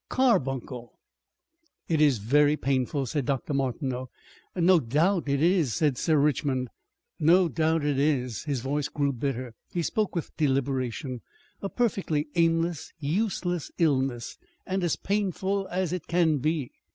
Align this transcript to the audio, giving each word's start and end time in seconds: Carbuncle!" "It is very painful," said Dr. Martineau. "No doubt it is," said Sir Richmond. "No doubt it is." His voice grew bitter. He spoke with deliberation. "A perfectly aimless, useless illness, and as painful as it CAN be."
Carbuncle!" 0.09 0.97
"It 1.87 2.01
is 2.01 2.17
very 2.17 2.57
painful," 2.57 3.05
said 3.05 3.23
Dr. 3.27 3.53
Martineau. 3.53 4.09
"No 4.55 4.79
doubt 4.79 5.29
it 5.29 5.43
is," 5.43 5.75
said 5.75 5.95
Sir 5.95 6.17
Richmond. 6.17 6.69
"No 7.19 7.47
doubt 7.47 7.85
it 7.85 7.99
is." 7.99 8.45
His 8.45 8.61
voice 8.61 8.87
grew 8.87 9.13
bitter. 9.13 9.53
He 9.71 9.83
spoke 9.83 10.15
with 10.15 10.35
deliberation. 10.37 11.21
"A 11.61 11.69
perfectly 11.69 12.29
aimless, 12.33 12.91
useless 12.97 13.69
illness, 13.77 14.39
and 14.65 14.83
as 14.83 14.95
painful 14.95 15.67
as 15.69 15.93
it 15.93 16.07
CAN 16.07 16.39
be." 16.39 16.71